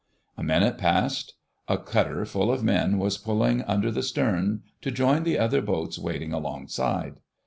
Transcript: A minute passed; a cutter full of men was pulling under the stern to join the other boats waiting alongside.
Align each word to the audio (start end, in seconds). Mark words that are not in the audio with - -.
A 0.35 0.41
minute 0.41 0.79
passed; 0.79 1.35
a 1.67 1.77
cutter 1.77 2.25
full 2.25 2.49
of 2.51 2.63
men 2.63 2.97
was 2.97 3.19
pulling 3.19 3.61
under 3.65 3.91
the 3.91 4.01
stern 4.01 4.63
to 4.81 4.89
join 4.89 5.21
the 5.21 5.37
other 5.37 5.61
boats 5.61 5.99
waiting 5.99 6.33
alongside. 6.33 7.17